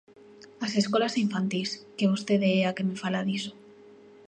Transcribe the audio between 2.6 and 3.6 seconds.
a que me fala diso.